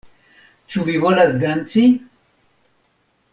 Ĉu 0.75 0.85
vi 0.87 0.95
volas 1.03 1.35
danci? 1.43 1.85